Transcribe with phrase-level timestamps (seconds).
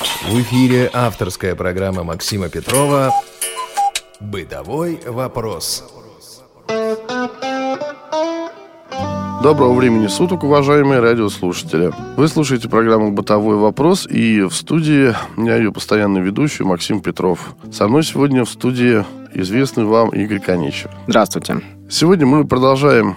[0.00, 3.12] В эфире авторская программа Максима Петрова
[4.20, 5.92] «Бытовой вопрос».
[9.42, 11.92] Доброго времени суток, уважаемые радиослушатели.
[12.16, 17.54] Вы слушаете программу «Бытовой вопрос» и в студии я ее постоянный ведущий Максим Петров.
[17.72, 19.04] Со мной сегодня в студии
[19.34, 20.90] известный вам Игорь Конечев.
[21.08, 21.60] Здравствуйте.
[21.90, 23.16] Сегодня мы продолжаем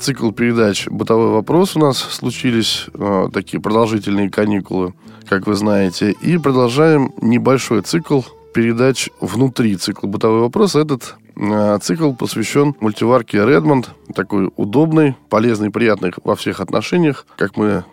[0.00, 1.76] цикл передач «Бытовой вопрос».
[1.76, 4.92] У нас случились э, такие продолжительные каникулы,
[5.28, 6.12] как вы знаете.
[6.20, 8.20] И продолжаем небольшой цикл
[8.52, 10.74] передач внутри цикла «Бытовой вопрос».
[10.74, 17.26] Этот э, цикл посвящен мультиварке Redmond, такой удобный, полезный, приятный во всех отношениях.
[17.36, 17.84] Как мы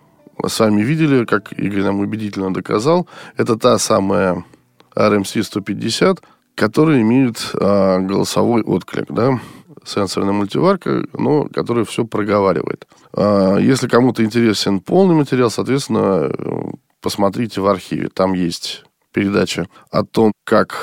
[0.46, 4.44] с вами видели, как Игорь нам убедительно доказал, это та самая
[4.96, 6.22] RMC 150,
[6.56, 9.40] которая имеет э, голосовой отклик, да,
[9.90, 12.88] сенсорная мультиварка, но которая все проговаривает.
[13.14, 16.32] Э, если кому-то интересен полный материал, соответственно,
[17.02, 18.10] посмотрите в архиве.
[18.10, 20.76] Там есть передача о том, как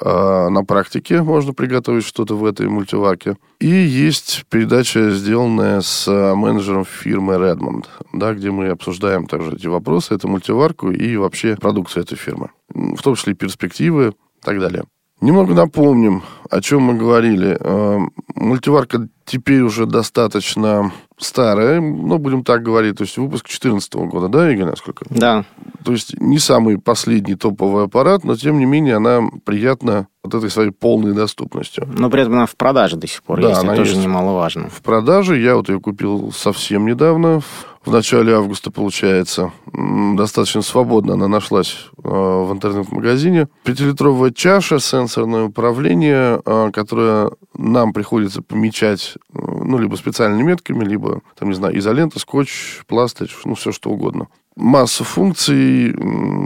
[0.00, 3.36] э, на практике можно приготовить что-то в этой мультиварке.
[3.60, 10.14] И есть передача, сделанная с менеджером фирмы Redmond, да, где мы обсуждаем также эти вопросы,
[10.14, 12.50] эту мультиварку и вообще продукцию этой фирмы.
[12.68, 14.84] В том числе перспективы и так далее.
[15.20, 17.56] Немного напомним, о чем мы говорили.
[17.58, 17.98] Э,
[18.34, 24.50] мультиварка теперь уже достаточно старая, ну, будем так говорить, то есть выпуск 2014 года, да,
[24.52, 25.06] Игорь, насколько?
[25.08, 25.44] Да.
[25.84, 30.50] То есть не самый последний топовый аппарат, но тем не менее она приятна вот этой
[30.50, 31.88] своей полной доступностью.
[31.96, 34.04] Но при этом она в продаже до сих пор Да, есть, она это тоже есть.
[34.04, 34.68] немаловажно.
[34.68, 39.52] В продаже я вот ее купил совсем недавно, в начале августа, получается.
[39.72, 43.48] Достаточно свободно она нашлась э, в интернет-магазине.
[43.64, 51.48] Пятилитровая чаша, сенсорное управление, э, которое нам приходится помечать, ну, либо специальными метками, либо, там,
[51.50, 54.28] не знаю, изолента, скотч, пластырь, ну, все что угодно.
[54.56, 55.94] Масса функций,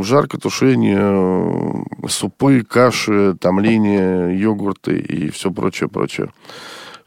[0.02, 6.30] жарко, тушение, супы, каши, томление, йогурты и все прочее, прочее.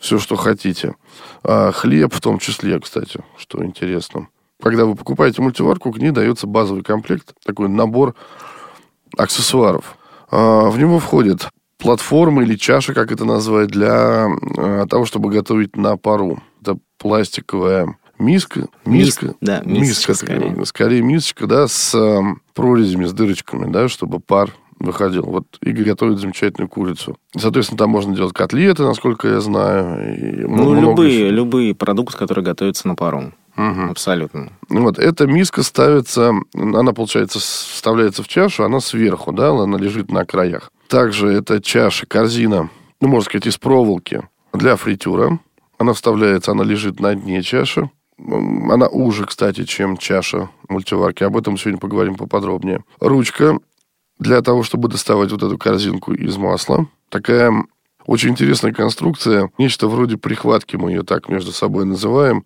[0.01, 0.95] Все, что хотите.
[1.43, 4.27] А хлеб в том числе, кстати, что интересно.
[4.61, 8.15] Когда вы покупаете мультиварку, к ней дается базовый комплект, такой набор
[9.15, 9.95] аксессуаров.
[10.31, 11.47] А, В него входит
[11.77, 16.41] платформа или чаша, как это назвать, для э, того, чтобы готовить на пару.
[16.61, 18.67] Это пластиковая миска.
[18.85, 19.27] Миска.
[19.27, 20.65] Мис- да, миска, мисочка скорее.
[20.65, 22.21] скорее мисочка, да, с э,
[22.53, 24.51] прорезями, с дырочками, да, чтобы пар
[24.81, 25.23] выходил.
[25.23, 27.17] Вот Игорь готовит замечательную курицу.
[27.35, 30.47] Соответственно, там можно делать котлеты, насколько я знаю.
[30.49, 31.29] Ну, любые, еще.
[31.29, 33.33] любые продукты, которые готовятся на пару.
[33.55, 33.91] Мгм.
[33.91, 34.53] Абсолютно.
[34.69, 40.09] Ну Вот, эта миска ставится, она, получается, вставляется в чашу, она сверху, да, она лежит
[40.09, 40.71] на краях.
[40.87, 42.69] Также эта чаша, корзина,
[43.01, 44.21] ну, можно сказать, из проволоки
[44.53, 45.39] для фритюра.
[45.77, 47.89] Она вставляется, она лежит на дне чаши.
[48.19, 51.23] Она уже, кстати, чем чаша мультиварки.
[51.23, 52.83] Об этом сегодня поговорим поподробнее.
[52.99, 53.57] Ручка
[54.21, 56.87] для того, чтобы доставать вот эту корзинку из масла.
[57.09, 57.51] Такая
[58.05, 59.49] очень интересная конструкция.
[59.57, 62.45] Нечто вроде прихватки, мы ее так между собой называем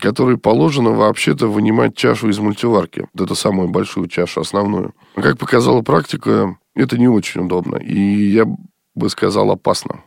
[0.00, 3.08] которой положено вообще-то вынимать чашу из мультиварки.
[3.14, 4.92] Вот эту самую большую чашу, основную.
[5.14, 7.76] Как показала практика, это не очень удобно.
[7.76, 8.44] И я
[8.94, 10.02] бы сказал, опасно.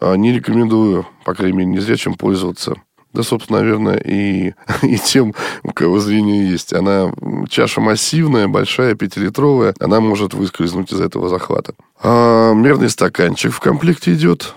[0.00, 2.76] А, Не рекомендую, по крайней мере, незрячим пользоваться.
[3.12, 6.72] Да, собственно, наверное, и, и тем, у кого зрение есть.
[6.72, 7.12] Она
[7.48, 9.74] чаша массивная, большая, пятилитровая.
[9.80, 11.74] Она может выскользнуть из этого захвата.
[12.02, 14.54] А, мерный стаканчик в комплекте идет.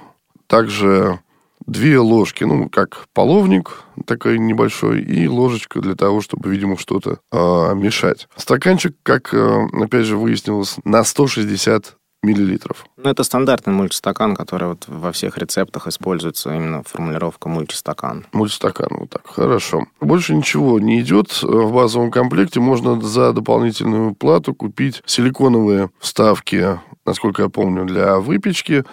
[0.47, 1.19] Также
[1.65, 7.73] две ложки, ну, как половник такой небольшой, и ложечка для того, чтобы, видимо, что-то а,
[7.73, 8.27] мешать.
[8.35, 12.85] Стаканчик, как, а, опять же, выяснилось, на 160 миллилитров.
[12.97, 18.25] Ну, это стандартный мультистакан, который вот во всех рецептах используется именно формулировка мультистакан.
[18.33, 19.85] Мультистакан, вот так, хорошо.
[20.01, 22.59] Больше ничего не идет э, в базовом комплекте.
[22.59, 28.83] Можно за дополнительную плату купить силиконовые вставки, насколько я помню, для выпечки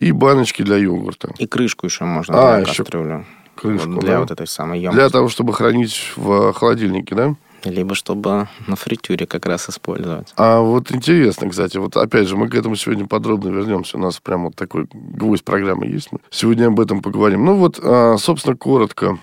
[0.00, 1.32] и баночки для йогурта.
[1.38, 3.26] И крышку еще можно А, для еще кастрюли.
[3.54, 4.20] крышку, для да.
[4.20, 5.12] вот этой самой Для емкости.
[5.12, 7.34] того, чтобы хранить в холодильнике, да?
[7.64, 10.32] Либо чтобы на фритюре как раз использовать.
[10.36, 13.96] А вот интересно, кстати, вот опять же, мы к этому сегодня подробно вернемся.
[13.96, 16.12] У нас прям вот такой гвоздь программы есть.
[16.12, 17.44] Мы сегодня об этом поговорим.
[17.44, 19.18] Ну вот, а, собственно, коротко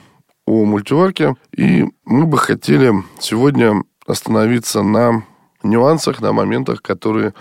[0.45, 1.35] о мультиварке.
[1.55, 5.23] И мы бы хотели сегодня остановиться на
[5.63, 7.33] нюансах, на моментах, которые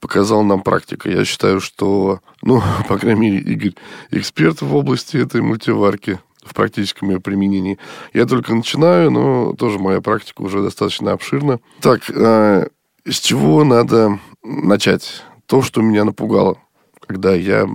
[0.00, 1.08] показала нам практика.
[1.08, 3.74] Я считаю, что, ну, по крайней мере, Игорь
[4.10, 6.18] эксперт в области этой мультиварки
[6.52, 7.78] в практическом ее применении.
[8.12, 11.60] Я только начинаю, но тоже моя практика уже достаточно обширна.
[11.80, 12.68] Так, э,
[13.08, 15.22] с чего надо начать?
[15.46, 16.58] То, что меня напугало,
[17.00, 17.66] когда я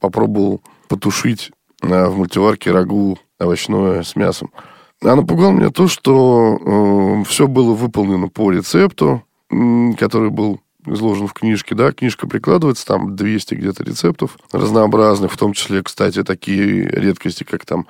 [0.00, 1.50] попробовал потушить
[1.82, 4.50] э, в мультиварке рагу овощное с мясом.
[5.02, 9.22] А напугало меня то, что э, все было выполнено по рецепту,
[9.98, 15.52] который был изложен в книжке, да, книжка прикладывается, там 200 где-то рецептов разнообразных, в том
[15.52, 17.86] числе, кстати, такие редкости, как там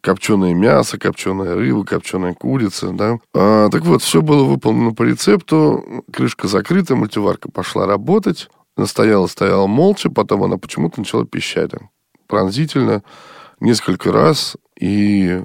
[0.00, 3.18] копченое мясо, копченая рыба, копченая курица, да.
[3.34, 8.50] А, так вот, все было выполнено по рецепту, крышка закрыта, мультиварка пошла работать,
[8.84, 11.70] стояла, стояла молча, потом она почему-то начала пищать
[12.26, 13.02] пронзительно,
[13.60, 15.42] несколько раз, и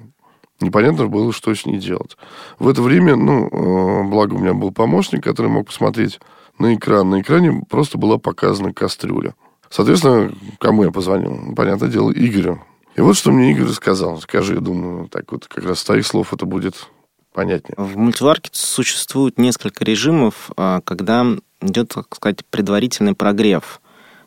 [0.59, 2.17] непонятно было, что с ней делать.
[2.59, 6.19] В это время, ну, э, благо у меня был помощник, который мог посмотреть
[6.59, 7.09] на экран.
[7.09, 9.36] На экране просто была показана кастрюля.
[9.69, 11.54] Соответственно, кому я позвонил?
[11.56, 12.62] Понятное дело, Игорю.
[12.95, 14.19] И вот что мне Игорь сказал.
[14.19, 16.88] Скажи, я думаю, так вот как раз с твоих слов это будет
[17.33, 17.75] понятнее.
[17.77, 21.25] В мультиварке существует несколько режимов, а, когда
[21.62, 23.81] идет, так сказать, предварительный прогрев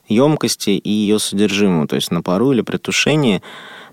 [0.06, 3.42] емкости и ее содержимого, то есть на пару или при тушении.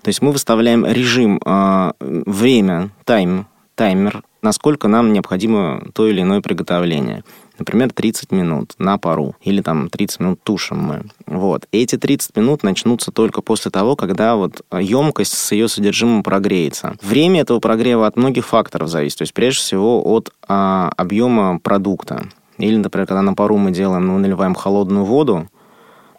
[0.02, 6.40] То есть мы выставляем режим, а, время, тайм, таймер, насколько нам необходимо то или иное
[6.40, 7.24] приготовление.
[7.58, 9.34] Например, 30 минут на пару.
[9.42, 11.02] Или там 30 минут тушим мы.
[11.26, 11.66] Вот.
[11.72, 16.96] Эти 30 минут начнутся только после того, когда вот емкость с ее содержимым прогреется.
[17.02, 19.18] Время этого прогрева от многих факторов зависит.
[19.18, 22.26] То есть, прежде всего, от а, объема продукта.
[22.58, 25.48] Или, например, когда на пару мы делаем, мы наливаем холодную воду,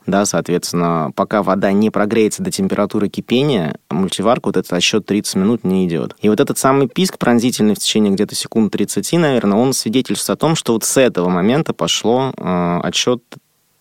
[0.06, 5.64] да, соответственно, пока вода не прогреется до температуры кипения, мультиварка вот этот отсчет 30 минут
[5.64, 6.16] не идет.
[6.22, 10.40] И вот этот самый писк пронзительный в течение где-то секунд 30, наверное, он свидетельствует о
[10.40, 13.22] том, что вот с этого момента пошло э, отсчет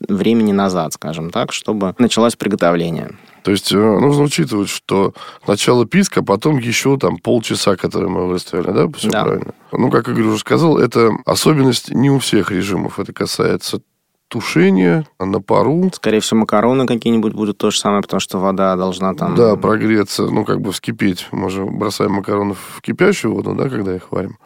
[0.06, 3.16] времени назад, скажем так, чтобы началось приготовление.
[3.42, 5.14] То есть э, нужно учитывать, что
[5.46, 8.88] начало писка, а потом еще там полчаса, которые мы выставили, да?
[8.96, 9.24] Все да.
[9.24, 9.54] правильно.
[9.72, 12.98] Ну, как Игорь уже сказал, это особенность не у всех режимов.
[12.98, 13.80] Это касается
[14.28, 15.90] тушение на пару.
[15.92, 19.34] Скорее всего, макароны какие-нибудь будут то же самое, потому что вода должна там...
[19.34, 21.26] Да, прогреться, ну, как бы вскипеть.
[21.32, 24.38] Мы же бросаем макароны в кипящую воду, да, когда их варим.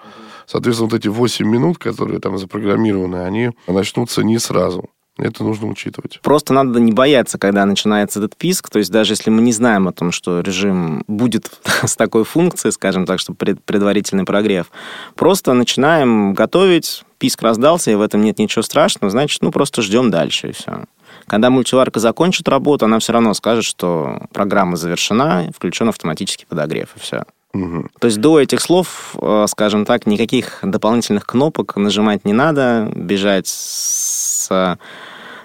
[0.46, 4.90] Соответственно, вот эти 8 минут, которые там запрограммированы, они начнутся не сразу.
[5.19, 6.20] Это нужно учитывать.
[6.23, 8.70] Просто надо не бояться, когда начинается этот писк.
[8.70, 11.50] То есть даже если мы не знаем о том, что режим будет
[11.85, 14.70] с такой функцией, скажем так, что предварительный прогрев,
[15.14, 20.11] просто начинаем готовить, писк раздался, и в этом нет ничего страшного, значит, ну просто ждем
[20.11, 20.85] дальше, и все.
[21.26, 27.00] Когда мультиварка закончит работу, она все равно скажет, что программа завершена, включен автоматический подогрев, и
[27.00, 27.25] все.
[27.54, 27.88] Угу.
[28.00, 33.46] То есть до этих слов, э, скажем так, никаких дополнительных кнопок нажимать не надо, бежать
[33.46, 34.78] с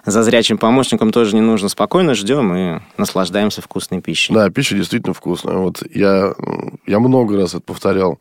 [0.06, 1.68] за зрячим помощником тоже не нужно.
[1.68, 4.34] Спокойно ждем и наслаждаемся вкусной пищей.
[4.34, 5.58] Да, пища действительно вкусная.
[5.58, 6.34] Вот я,
[6.86, 8.18] я много раз это повторял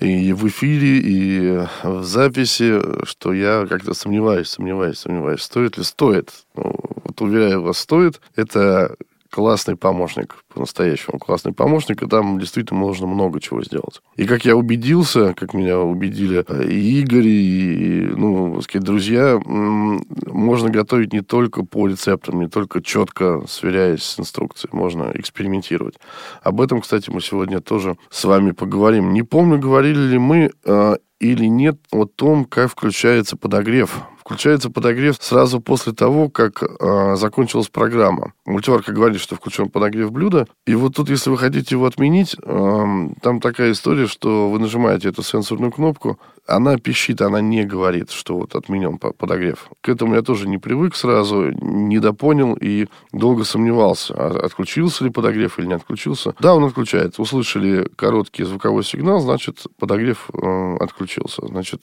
[0.00, 6.30] и в эфире, и в записи, что я как-то сомневаюсь, сомневаюсь, сомневаюсь, стоит ли, стоит.
[6.54, 6.74] Ну,
[7.04, 8.20] вот уверяю вас, стоит.
[8.34, 8.94] Это
[9.36, 14.00] классный помощник, по-настоящему классный помощник, и там действительно можно много чего сделать.
[14.16, 21.12] И как я убедился, как меня убедили и Игорь, и, ну, сказать, друзья, можно готовить
[21.12, 25.96] не только по рецептам, не только четко сверяясь с инструкцией, можно экспериментировать.
[26.42, 29.12] Об этом, кстати, мы сегодня тоже с вами поговорим.
[29.12, 35.16] Не помню, говорили ли мы э, или нет о том, как включается подогрев включается подогрев
[35.20, 38.32] сразу после того, как э, закончилась программа.
[38.44, 40.48] Мультиварка говорит, что включен подогрев блюда.
[40.66, 45.10] И вот тут, если вы хотите его отменить, э, там такая история, что вы нажимаете
[45.10, 49.70] эту сенсорную кнопку, она пищит, она не говорит, что вот отменен подогрев.
[49.80, 55.58] К этому я тоже не привык сразу, недопонял и долго сомневался, а отключился ли подогрев
[55.60, 56.34] или не отключился.
[56.40, 57.22] Да, он отключается.
[57.22, 61.46] Услышали короткий звуковой сигнал, значит, подогрев э, отключился.
[61.46, 61.82] Значит,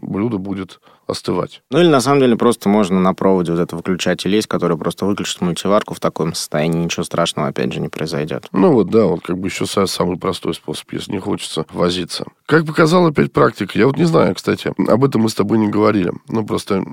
[0.00, 1.62] блюдо будет остывать.
[1.70, 5.06] Ну или на самом деле просто можно на проводе вот это выключатель есть, который просто
[5.06, 8.48] выключит мультиварку в таком состоянии, ничего страшного опять же не произойдет.
[8.52, 12.24] Ну вот да, вот как бы еще самый простой способ, если не хочется возиться.
[12.46, 15.68] Как показала опять практика, я вот не знаю, кстати, об этом мы с тобой не
[15.68, 16.84] говорили, ну просто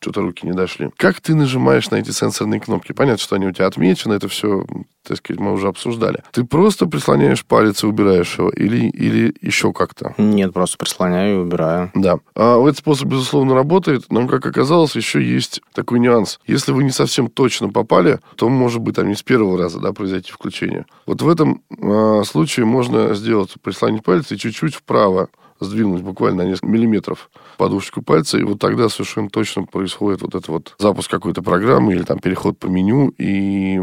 [0.00, 0.90] что-то руки не дошли.
[0.96, 2.92] Как ты нажимаешь на эти сенсорные кнопки?
[2.92, 4.64] Понятно, что они у тебя отмечены, это все,
[5.06, 6.22] так сказать, мы уже обсуждали.
[6.32, 10.14] Ты просто прислоняешь палец и убираешь его или, или еще как-то?
[10.18, 11.90] Нет, просто прислоняю и убираю.
[11.94, 12.18] Да.
[12.34, 16.38] А этот способ, безусловно, работает, но, как оказалось, еще есть такой нюанс.
[16.46, 19.92] Если вы не совсем точно попали, то, может быть, там не с первого раза, да,
[19.92, 20.86] произойти включение.
[21.06, 25.28] Вот в этом э, случае можно сделать, прислонить палец и чуть-чуть вправо
[25.60, 30.50] сдвинуть буквально на несколько миллиметров подушечку пальца, и вот тогда совершенно точно происходит вот это
[30.50, 33.80] вот запуск какой-то программы или там переход по меню и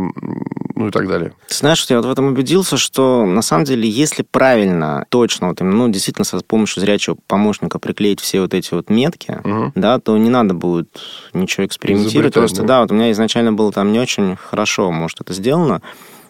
[0.75, 1.33] ну и так далее.
[1.47, 5.61] Ты знаешь, я вот в этом убедился, что на самом деле, если правильно, точно, вот
[5.61, 9.71] ну, действительно, с помощью зрячего помощника приклеить все вот эти вот метки, угу.
[9.75, 10.99] да, то не надо будет
[11.33, 12.33] ничего экспериментировать.
[12.33, 15.81] Просто, да, вот у меня изначально было там не очень хорошо, может, это сделано,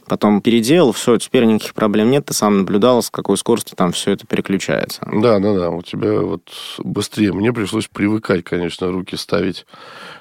[0.08, 4.12] потом переделал, все, теперь никаких проблем нет, ты сам наблюдал, с какой скоростью там все
[4.12, 5.02] это переключается.
[5.12, 7.34] Да, да, да, у тебя вот быстрее.
[7.34, 9.66] Мне пришлось привыкать, конечно, руки ставить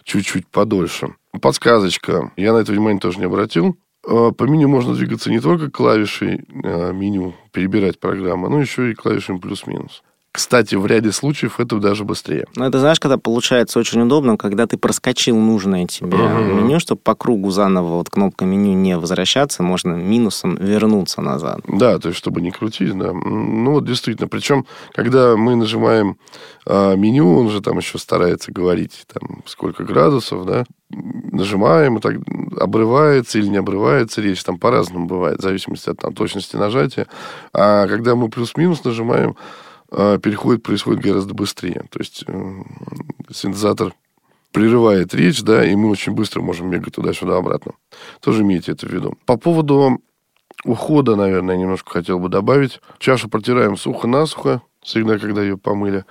[0.05, 1.15] чуть-чуть подольше.
[1.41, 2.33] Подсказочка.
[2.37, 3.77] Я на это внимание тоже не обратил.
[4.07, 8.95] А, по меню можно двигаться не только клавишей а, меню, перебирать программы, но еще и
[8.95, 10.03] клавишами плюс-минус.
[10.35, 12.47] Кстати, в ряде случаев это даже быстрее.
[12.57, 16.61] Ну, это знаешь, когда получается очень удобно, когда ты проскочил нужное тебе uh-huh.
[16.61, 21.61] меню, чтобы по кругу заново вот кнопка меню не возвращаться, можно минусом вернуться назад.
[21.69, 23.13] Да, то есть, чтобы не крутить, да.
[23.13, 24.27] Ну, вот действительно.
[24.27, 26.17] Причем, когда мы нажимаем
[26.67, 32.17] э, меню, он же там еще старается говорить, там, сколько градусов, да, нажимаем, и так
[32.59, 37.07] обрывается или не обрывается речь, там по-разному бывает, в зависимости от там, точности нажатия.
[37.53, 39.37] А когда мы плюс-минус нажимаем,
[39.95, 41.85] переход происходит гораздо быстрее.
[41.91, 42.63] То есть э,
[43.31, 43.95] синтезатор
[44.53, 47.73] прерывает речь, да, и мы очень быстро можем бегать туда-сюда обратно.
[48.21, 49.17] Тоже имейте это в виду.
[49.27, 50.01] По поводу
[50.65, 52.81] ухода, наверное, немножко хотел бы добавить.
[52.99, 56.05] Чашу протираем сухо-насухо, всегда, когда ее помыли.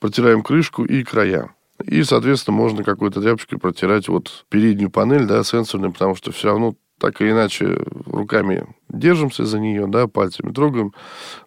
[0.00, 1.54] Протираем крышку и края.
[1.84, 6.74] И, соответственно, можно какой-то тряпочкой протирать вот переднюю панель, да, сенсорную, потому что все равно
[6.98, 10.92] так или иначе руками держимся за нее, да, пальцами трогаем,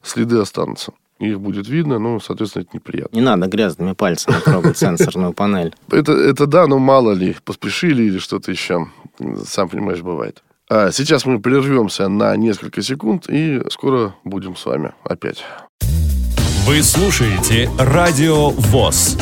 [0.02, 3.16] следы останутся их будет видно, ну, соответственно, это неприятно.
[3.16, 5.74] Не надо грязными пальцами трогать сенсорную панель.
[5.92, 8.88] Это, это да, но мало ли, поспешили или что-то еще.
[9.46, 10.44] Сам понимаешь, бывает.
[10.70, 15.44] А сейчас мы прервемся на несколько секунд и скоро будем с вами опять.
[16.66, 19.18] Вы слушаете Радио ВОЗ.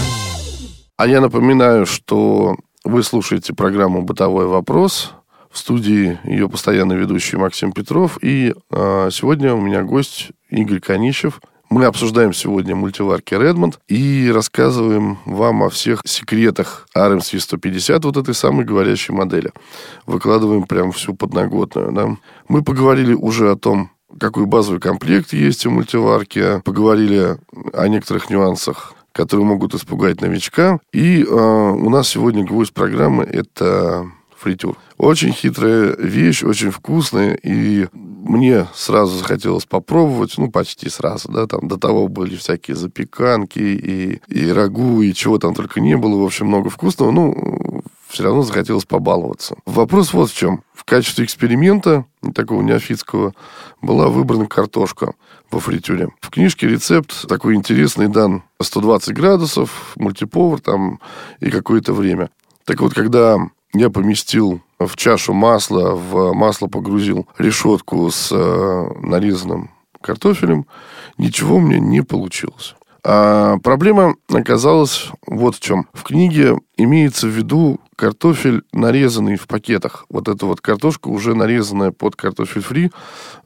[0.97, 5.13] А я напоминаю, что вы слушаете программу «Бытовой вопрос».
[5.51, 8.17] В студии ее постоянный ведущий Максим Петров.
[8.21, 15.17] И э, сегодня у меня гость Игорь Конищев– мы обсуждаем сегодня мультиварки Redmond и рассказываем
[15.25, 19.51] вам о всех секретах RMC 150, вот этой самой говорящей модели.
[20.05, 21.91] Выкладываем прям всю подноготную.
[21.91, 22.17] Да?
[22.47, 27.37] Мы поговорили уже о том, какой базовый комплект есть у мультиварки, поговорили
[27.73, 30.79] о некоторых нюансах которые могут испугать новичка.
[30.91, 34.11] И э, у нас сегодня гвоздь программы– это
[34.45, 34.77] фритюр.
[34.97, 41.67] Очень хитрая вещь, очень вкусная, и мне сразу захотелось попробовать, ну, почти сразу, да, там
[41.67, 46.23] до того были всякие запеканки и, и рагу, и чего там только не было, в
[46.23, 49.55] общем, много вкусного, ну, все равно захотелось побаловаться.
[49.65, 50.61] Вопрос вот в чем.
[50.75, 53.33] В качестве эксперимента, такого неофитского,
[53.81, 55.15] была выбрана картошка
[55.49, 56.09] во фритюре.
[56.21, 60.99] В книжке рецепт такой интересный дан 120 градусов, мультиповар там
[61.39, 62.29] и какое-то время.
[62.65, 63.39] Так вот, когда
[63.75, 69.69] я поместил в чашу масла, в масло погрузил решетку с э, нарезанным
[70.01, 70.65] картофелем,
[71.17, 72.75] ничего мне не получилось.
[73.03, 75.87] А проблема оказалась вот в чем.
[75.93, 80.05] В книге имеется в виду картофель, нарезанный в пакетах.
[80.09, 82.91] Вот эта вот картошка, уже нарезанная под картофель фри,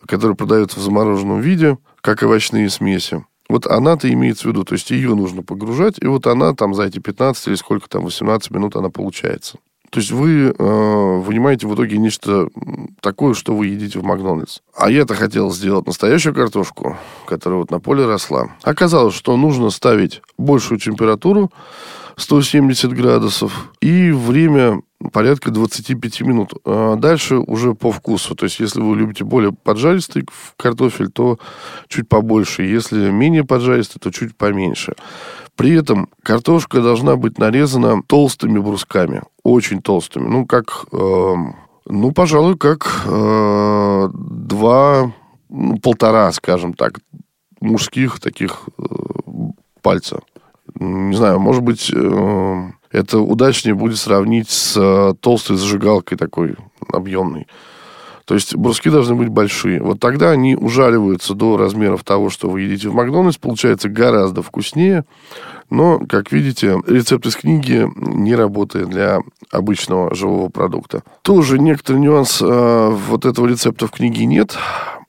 [0.07, 3.25] который продается в замороженном виде, как овощные смеси.
[3.49, 6.83] Вот она-то имеется в виду, то есть ее нужно погружать, и вот она там за
[6.83, 9.57] эти 15 или сколько там, 18 минут она получается.
[9.89, 12.47] То есть вы э, вынимаете в итоге нечто
[13.01, 14.59] такое, что вы едите в Макдональдс.
[14.75, 18.49] А я-то хотел сделать настоящую картошку, которая вот на поле росла.
[18.63, 21.51] Оказалось, что нужно ставить большую температуру,
[22.17, 24.81] 170 градусов, и время
[25.13, 26.53] порядка 25 минут.
[26.65, 28.35] А дальше уже по вкусу.
[28.35, 30.25] То есть, если вы любите более поджаристый
[30.57, 31.39] картофель, то
[31.87, 32.63] чуть побольше.
[32.63, 34.93] Если менее поджаристый, то чуть поменьше.
[35.59, 40.25] При этом картошка должна быть нарезана толстыми брусками, очень толстыми.
[40.25, 41.33] Ну, как, э,
[41.85, 45.11] ну, пожалуй, как э, два,
[45.49, 47.01] ну, полтора, скажем так,
[47.59, 48.83] мужских таких э,
[49.81, 50.21] пальца.
[50.75, 56.55] Не знаю, может быть, э, это удачнее будет сравнить с э, толстой зажигалкой такой
[56.89, 57.47] объемной.
[58.29, 59.81] То есть бруски должны быть большие.
[59.81, 63.37] Вот тогда они ужариваются до размеров того, что вы едите в Макдональдс.
[63.37, 65.03] Получается гораздо вкуснее.
[65.71, 71.01] Но, как видите, рецепт из книги не работает для обычного живого продукта.
[71.23, 74.55] Тоже некоторый нюанс э, вот этого рецепта в книге нет.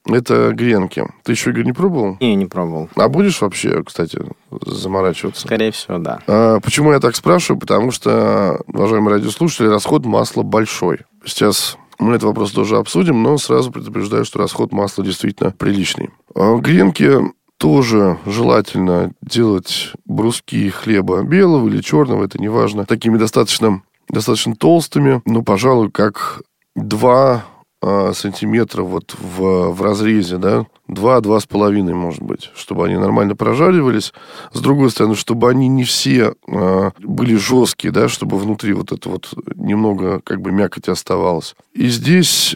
[0.06, 1.04] Это гренки.
[1.22, 2.16] Ты еще, Игорь, не пробовал?
[2.20, 2.88] Не, не пробовал.
[2.94, 4.18] А будешь вообще, кстати,
[4.64, 5.42] заморачиваться?
[5.42, 6.20] Скорее всего, да.
[6.26, 7.60] А, почему я так спрашиваю?
[7.60, 11.00] Потому что, уважаемые радиослушатели, расход масла большой.
[11.26, 16.11] Сейчас мы этот вопрос тоже обсудим, но сразу предупреждаю, что расход масла действительно приличный.
[16.35, 17.19] А гренки
[17.59, 25.21] тоже желательно делать бруски хлеба белого или черного, это не важно, такими достаточно, достаточно толстыми,
[25.26, 26.42] ну, пожалуй, как
[26.75, 27.45] два
[27.82, 33.34] а, сантиметра вот в, в разрезе, да, два-два с половиной, может быть, чтобы они нормально
[33.34, 34.12] прожаривались.
[34.52, 39.08] С другой стороны, чтобы они не все э, были жесткие, да, чтобы внутри вот это
[39.08, 41.54] вот немного как бы мякоти оставалось.
[41.72, 42.54] И здесь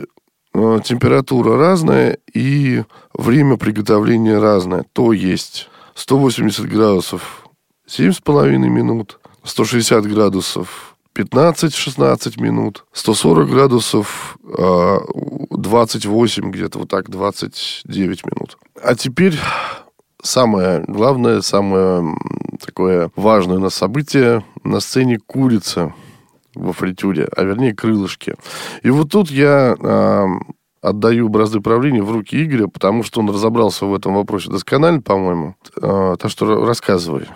[0.52, 4.85] э, температура разная и время приготовления разное.
[4.93, 7.49] То есть 180 градусов
[7.88, 18.59] 7,5 минут, 160 градусов 15-16 минут, 140 градусов 28, где-то вот так, 29 минут.
[18.83, 19.38] А теперь
[20.23, 22.16] самое главное, самое
[22.64, 25.94] такое важное у нас событие на сцене курица
[26.54, 28.35] во фритюре, а вернее крылышки.
[28.83, 30.26] И вот тут я э,
[30.80, 35.56] отдаю бразды правления в руки Игоря, потому что он разобрался в этом вопросе досконально, по-моему.
[35.80, 37.26] Э, так что рассказывай,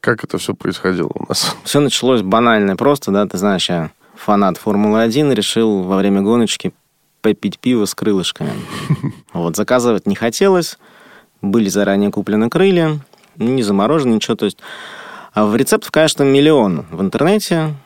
[0.00, 1.56] как это все происходило у нас.
[1.64, 6.72] Все началось банально просто, да, ты знаешь, я фанат Формулы-1, решил во время гоночки
[7.22, 8.52] попить пиво с крылышками.
[9.32, 10.76] Вот, заказывать не хотелось,
[11.40, 12.98] были заранее куплены крылья,
[13.36, 14.58] не заморожены, ничего, то есть...
[15.32, 17.76] А в рецептов, конечно, миллион в интернете,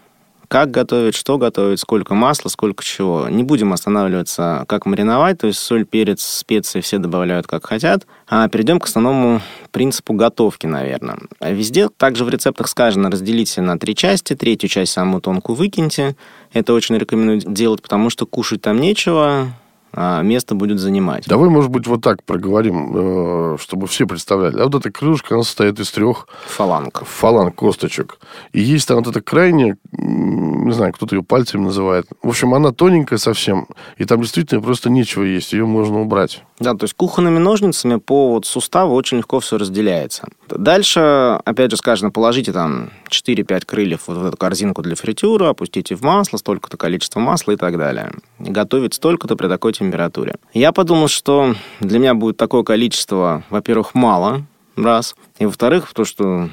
[0.49, 3.29] как готовить, что готовить, сколько масла, сколько чего.
[3.29, 8.07] Не будем останавливаться, как мариновать, то есть соль, перец, специи все добавляют как хотят.
[8.29, 11.19] А перейдем к основному принципу готовки, наверное.
[11.41, 16.17] Везде также в рецептах сказано разделите на три части, третью часть самую тонкую выкиньте.
[16.53, 19.49] Это очень рекомендую делать, потому что кушать там нечего,
[19.95, 21.25] место будет занимать.
[21.27, 24.59] Давай, может быть, вот так проговорим, э, чтобы все представляли.
[24.59, 26.29] А вот эта крылышка, она состоит из трех...
[26.47, 27.05] Фаланг.
[27.07, 28.19] Фаланг, косточек.
[28.53, 32.07] И есть там вот эта крайняя, не знаю, кто-то ее пальцами называет.
[32.23, 36.43] В общем, она тоненькая совсем, и там действительно просто нечего есть, ее можно убрать.
[36.59, 40.29] Да, то есть кухонными ножницами по вот суставу очень легко все разделяется.
[40.49, 45.95] Дальше, опять же, сказано, положите там 4-5 крыльев вот в эту корзинку для фритюра, опустите
[45.95, 48.13] в масло, столько-то количество масла и так далее.
[48.39, 50.37] Готовить столько-то при такой температуре.
[50.53, 54.43] Я подумал, что для меня будет такое количество, во-первых, мало,
[54.77, 55.15] раз.
[55.39, 56.49] И во-вторых, то, что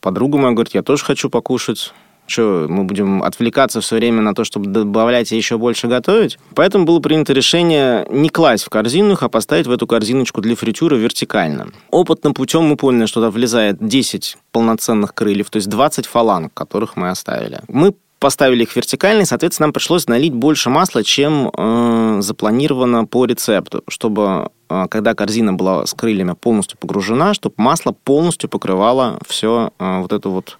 [0.00, 1.92] подруга моя говорит, я тоже хочу покушать
[2.26, 6.38] что, мы будем отвлекаться все время на то, чтобы добавлять и еще больше готовить?
[6.54, 10.56] Поэтому было принято решение не класть в корзину их, а поставить в эту корзиночку для
[10.56, 11.68] фритюра вертикально.
[11.90, 16.96] Опытным путем мы поняли, что туда влезает 10 полноценных крыльев, то есть 20 фаланг, которых
[16.96, 17.60] мы оставили.
[17.68, 17.94] Мы
[18.26, 23.84] поставили их вертикально, и, соответственно, нам пришлось налить больше масла, чем э, запланировано по рецепту,
[23.86, 30.00] чтобы э, когда корзина была с крыльями полностью погружена, чтобы масло полностью покрывало все э,
[30.00, 30.58] вот эту вот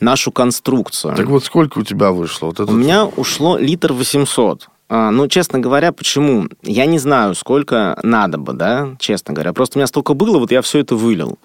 [0.00, 1.16] нашу конструкцию.
[1.16, 2.46] Так вот сколько у тебя вышло?
[2.46, 2.70] Вот этот...
[2.70, 4.66] У меня ушло литр 800.
[4.88, 6.46] А, ну, честно говоря, почему?
[6.62, 9.52] Я не знаю, сколько надо бы, да, честно говоря.
[9.52, 11.38] Просто у меня столько было, вот я все это вылил.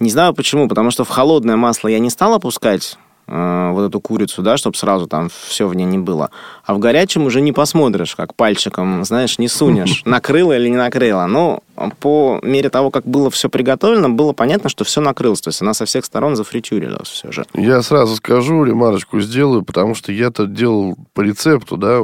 [0.00, 2.96] Не знаю почему, потому что в холодное масло я не стал опускать
[3.28, 6.30] э, вот эту курицу, да, чтобы сразу там все в ней не было.
[6.64, 11.26] А в горячем уже не посмотришь, как пальчиком, знаешь, не сунешь, накрыло или не накрыло.
[11.26, 11.60] Но
[12.00, 15.40] по мере того, как было все приготовлено, было понятно, что все накрылось.
[15.40, 17.46] То есть она со всех сторон зафритюрилась все же.
[17.54, 22.00] Я сразу скажу, ремарочку сделаю, потому что я-то делал по рецепту, да,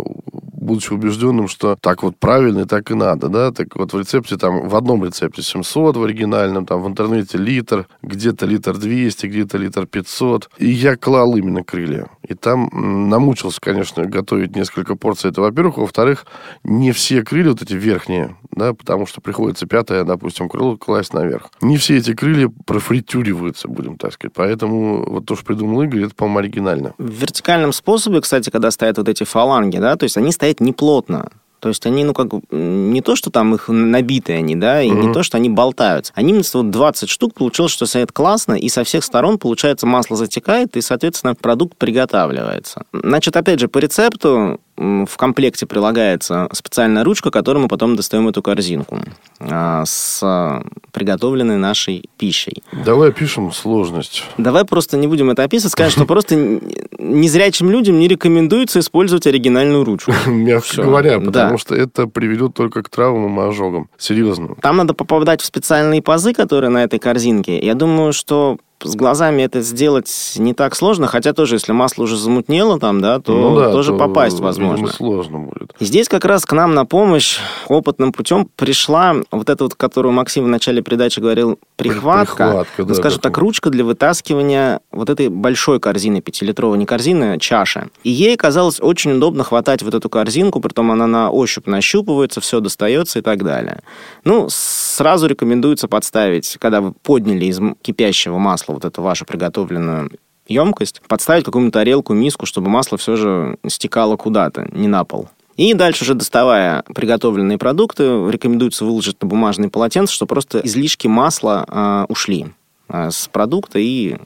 [0.65, 4.37] будучи убежденным, что так вот правильно и так и надо, да, так вот в рецепте
[4.37, 9.59] там, в одном рецепте 700 в оригинальном, там в интернете литр, где-то литр 200, где-то
[9.59, 12.09] литр 500, и я клал именно крылья.
[12.27, 12.71] И там
[13.11, 15.31] намучился, конечно, готовить несколько порций.
[15.31, 15.79] Это, во-первых.
[15.79, 16.27] Во-вторых,
[16.63, 21.51] не все крылья, вот эти верхние, да, потому что приходится пятое, допустим, крыло класть наверх.
[21.61, 24.33] Не все эти крылья профритюриваются, будем так сказать.
[24.35, 26.95] Поэтому вот то, что придумал Игорь, это, по-моему, оригинально.
[26.99, 31.31] В вертикальном способе, кстати, когда стоят вот эти фаланги, да, то есть они стоят неплотно.
[31.65, 35.07] То есть они, ну, как не то, что там их набитые они, да, и mm-hmm.
[35.07, 36.13] не то, что они болтаются.
[36.15, 40.77] Они вот 20 штук получилось, что стоит классно, и со всех сторон, получается, масло затекает,
[40.77, 42.85] и, соответственно, продукт приготавливается.
[42.93, 48.43] Значит, опять же, по рецепту в комплекте прилагается специальная ручка, которой мы потом достаем эту
[48.43, 48.99] корзинку
[49.39, 52.63] а, с приготовленной нашей пищей.
[52.85, 54.25] Давай опишем сложность.
[54.37, 56.61] Давай просто не будем это описывать, скажем, что просто
[56.99, 60.13] незрячим людям не рекомендуется использовать оригинальную ручку.
[60.27, 63.89] Мягко говоря, потому что это приведет только к травмам и ожогам.
[63.99, 64.57] Серьезно.
[64.61, 67.59] Там надо попадать в специальные пазы, которые на этой корзинке.
[67.59, 72.17] Я думаю, что с глазами это сделать не так сложно, хотя тоже, если масло уже
[72.17, 74.89] замутнело там, да, то ну, да, тоже то, попасть возможно.
[74.89, 75.75] сложно будет.
[75.81, 80.13] И здесь как раз к нам на помощь опытным путем пришла вот эта вот, которую
[80.13, 85.11] Максим в начале передачи говорил, прихватка, прихватка ну, да, скажем так, ручка для вытаскивания вот
[85.11, 87.91] этой большой корзины, пятилитровой, не корзины, а чаши.
[88.03, 92.61] И ей казалось очень удобно хватать вот эту корзинку, притом она на ощупь нащупывается, все
[92.61, 93.81] достается и так далее.
[94.25, 100.11] Ну, сразу рекомендуется подставить, когда вы подняли из кипящего масла вот эту вашу приготовленную
[100.47, 105.29] емкость, подставить какую-нибудь тарелку, миску, чтобы масло все же стекало куда-то, не на пол.
[105.57, 111.65] И дальше уже доставая приготовленные продукты, рекомендуется выложить на бумажный полотенце, чтобы просто излишки масла
[111.69, 112.47] э, ушли
[112.89, 114.17] э, с продукта и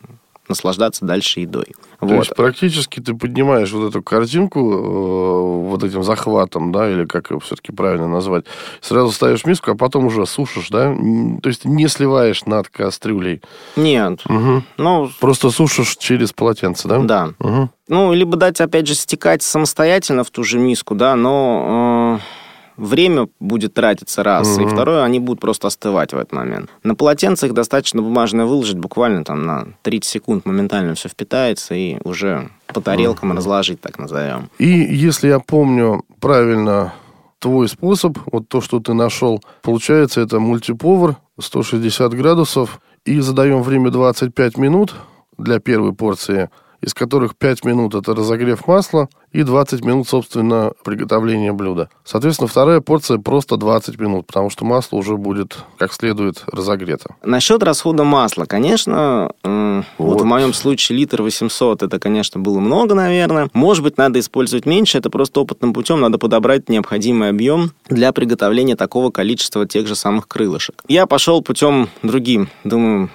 [0.49, 1.75] наслаждаться дальше едой.
[2.01, 2.17] То вот.
[2.19, 7.41] есть практически ты поднимаешь вот эту картинку э, вот этим захватом, да, или как его
[7.41, 8.45] все-таки правильно назвать,
[8.81, 10.95] сразу ставишь в миску, а потом уже сушишь, да?
[11.43, 13.43] То есть не сливаешь над кастрюлей.
[13.77, 14.21] Нет.
[14.27, 14.65] Мгм.
[14.77, 16.99] Ну, Просто сушишь через полотенце, да?
[16.99, 17.31] да.
[17.39, 17.71] Мгм.
[17.89, 22.48] Ну, либо дать, опять же, стекать самостоятельно в ту же миску, да, но э,
[22.79, 24.71] время будет тратиться раз, и Мгм.
[24.71, 26.71] второе, они будут просто остывать в этот момент.
[26.83, 31.99] На полотенце их достаточно бумажное выложить буквально там на 30 секунд, моментально все впитается, и
[32.05, 34.49] уже по тарелкам разложить, так назовем.
[34.59, 36.95] И если я помню правильно
[37.39, 43.91] твой способ, вот то, что ты нашел, получается, это мультиповар, 160 градусов, и задаем время
[43.91, 44.95] 25 минут
[45.39, 51.53] для первой порции, из которых 5 минут это разогрев масла и 20 минут, собственно, приготовление
[51.53, 51.91] блюда.
[52.05, 57.17] Соответственно, вторая порция просто 20 минут, потому что масло уже будет как следует разогрето.
[57.23, 59.85] Насчет расхода масла, конечно, вот.
[59.99, 60.21] Вот.
[60.23, 63.49] в моем случае литр 800, это, конечно, было много, наверное.
[63.53, 68.77] Может быть, надо использовать меньше, это просто опытным путем надо подобрать необходимый объем для приготовления
[68.77, 70.83] такого количества тех же самых крылышек.
[70.89, 72.49] Я пошел путем другим.
[72.65, 73.11] Думаю,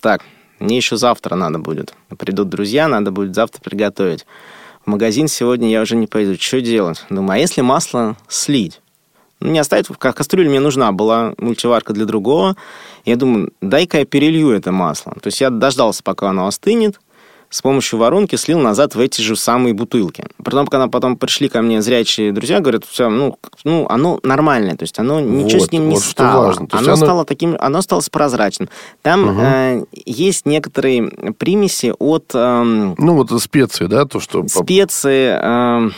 [0.00, 0.22] так,
[0.64, 1.94] мне еще завтра надо будет.
[2.18, 4.24] Придут друзья, надо будет завтра приготовить.
[4.84, 6.36] В магазин сегодня я уже не пойду.
[6.40, 7.04] Что делать?
[7.10, 8.80] Думаю, а если масло слить?
[9.40, 12.56] Ну, не оставить, как кастрюля мне нужна была, мультиварка для другого.
[13.04, 15.12] Я думаю, дай-ка я перелью это масло.
[15.20, 16.98] То есть я дождался, пока оно остынет,
[17.54, 20.24] с помощью воронки слил назад в эти же самые бутылки.
[20.42, 24.82] Потом, когда потом пришли ко мне зрячие друзья, говорят, все, ну, ну оно нормальное, то
[24.82, 26.46] есть оно ничего Вот, с ним не вот стало.
[26.46, 26.66] важно.
[26.72, 28.68] Оно оно- стало таким, оно стало прозрачным.
[29.02, 29.40] Там Мгм.
[29.40, 34.48] э, есть некоторые примеси от эм, Ну, вот специи, да, то, что...
[34.48, 35.94] специи, эм,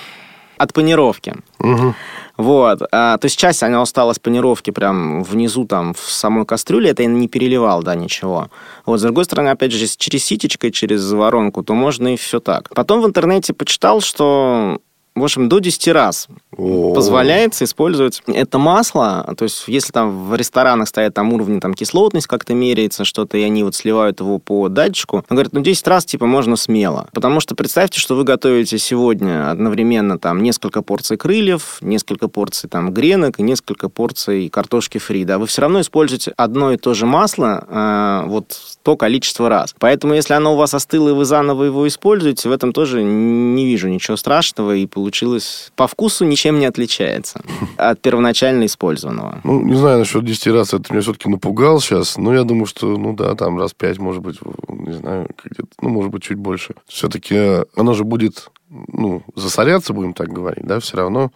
[0.57, 1.35] от панировки.
[1.59, 1.95] Мгм.
[2.37, 2.83] Вот.
[2.93, 7.09] А, то есть часть она осталась панировки прям внизу там в самой кастрюле, это я
[7.09, 8.49] не переливал, да, ничего.
[8.85, 12.69] Вот, с другой стороны, опять же, через ситечкой, через воронку, то можно и все так.
[12.75, 14.81] Потом в интернете почитал, что
[15.17, 16.93] в общем, до 10 раз О.
[16.95, 19.35] позволяется использовать это масло.
[19.37, 23.43] То есть, если там в ресторанах стоят там уровни, там кислотность как-то меряется, что-то, и
[23.43, 27.09] они вот сливают его по датчику, он говорит, ну, 10 раз, типа, можно смело.
[27.13, 32.93] Потому что представьте, что вы готовите сегодня одновременно там несколько порций крыльев, несколько порций там
[32.93, 37.07] гренок и несколько порций картошки фри, да, вы все равно используете одно и то же
[37.07, 39.75] масло э, вот то количество раз.
[39.79, 43.65] Поэтому, если оно у вас остыло, и вы заново его используете, в этом тоже не
[43.65, 47.41] вижу ничего страшного, и получилось по вкусу ничем не отличается
[47.77, 49.41] от первоначально использованного.
[49.45, 52.97] Ну, не знаю, насчет 10 раз это меня все-таки напугал сейчас, но я думаю, что,
[52.97, 56.75] ну да, там раз 5, может быть, не знаю, где-то, ну, может быть, чуть больше.
[56.89, 61.31] Все-таки оно же будет, ну, засоряться, будем так говорить, да, все равно.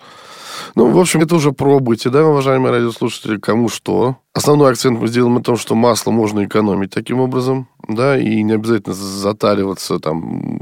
[0.75, 4.17] Ну, в общем, это уже пробуйте, да, уважаемые радиослушатели, кому что.
[4.33, 8.53] Основной акцент мы сделаем на том, что масло можно экономить таким образом, да, и не
[8.55, 10.61] обязательно затариваться там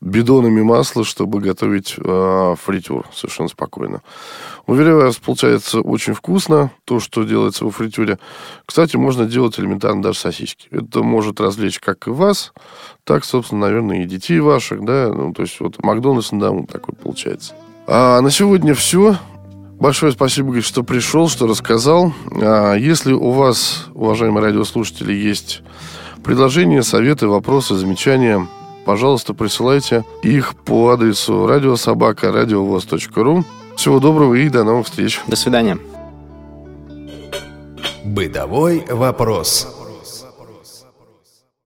[0.00, 4.02] бидонами масла, чтобы готовить э, фритюр совершенно спокойно.
[4.66, 8.18] Уверяю вас, получается очень вкусно, то, что делается во фритюре.
[8.64, 10.68] Кстати, можно делать элементарно даже сосиски.
[10.70, 12.52] Это может развлечь как и вас,
[13.04, 16.94] так, собственно, наверное, и детей ваших, да, ну, то есть вот Макдональдс на дому такой
[16.94, 17.54] получается.
[17.86, 19.16] А на сегодня все.
[19.78, 22.12] Большое спасибо, говорит, что пришел, что рассказал.
[22.40, 25.62] А если у вас, уважаемые радиослушатели, есть
[26.22, 28.46] предложения, советы, вопросы, замечания,
[28.84, 33.44] пожалуйста, присылайте их по адресу радиособака радиовоз.ру.
[33.76, 35.20] Всего доброго и до новых встреч.
[35.26, 35.78] До свидания.
[38.04, 39.79] Бытовой вопрос.